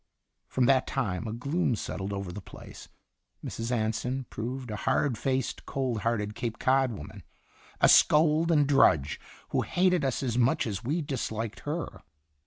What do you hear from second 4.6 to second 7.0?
a hard faced, cold hearted, Cape Cod